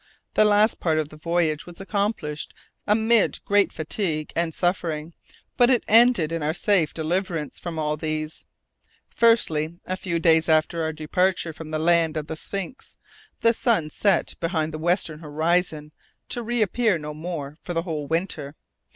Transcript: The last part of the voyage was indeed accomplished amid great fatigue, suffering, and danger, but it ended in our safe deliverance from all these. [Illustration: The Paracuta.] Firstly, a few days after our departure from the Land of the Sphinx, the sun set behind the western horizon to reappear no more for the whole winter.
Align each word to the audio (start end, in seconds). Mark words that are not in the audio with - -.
The 0.33 0.45
last 0.45 0.79
part 0.79 0.97
of 0.97 1.09
the 1.09 1.15
voyage 1.15 1.67
was 1.67 1.75
indeed 1.75 1.83
accomplished 1.83 2.55
amid 2.87 3.45
great 3.45 3.71
fatigue, 3.71 4.33
suffering, 4.49 5.13
and 5.13 5.13
danger, 5.13 5.41
but 5.57 5.69
it 5.69 5.83
ended 5.87 6.31
in 6.31 6.41
our 6.41 6.55
safe 6.55 6.91
deliverance 6.91 7.59
from 7.59 7.77
all 7.77 7.95
these. 7.97 8.43
[Illustration: 8.43 8.77
The 8.81 8.87
Paracuta.] 9.11 9.37
Firstly, 9.75 9.79
a 9.85 9.97
few 9.97 10.17
days 10.19 10.49
after 10.49 10.81
our 10.81 10.91
departure 10.91 11.53
from 11.53 11.69
the 11.69 11.77
Land 11.77 12.17
of 12.17 12.25
the 12.25 12.35
Sphinx, 12.35 12.97
the 13.41 13.53
sun 13.53 13.91
set 13.91 14.33
behind 14.39 14.73
the 14.73 14.79
western 14.79 15.19
horizon 15.19 15.91
to 16.29 16.41
reappear 16.41 16.97
no 16.97 17.13
more 17.13 17.57
for 17.61 17.75
the 17.75 17.83
whole 17.83 18.07
winter. 18.07 18.55